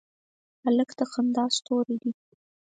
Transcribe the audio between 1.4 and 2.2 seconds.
ستوری دی.